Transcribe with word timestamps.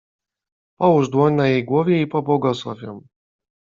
Połóż 0.79 1.09
dłoń 1.09 1.33
na 1.33 1.47
jej 1.47 1.63
głowie 1.65 2.01
i 2.01 2.07
pobłogosław 2.07 2.81
ją. 2.81 3.03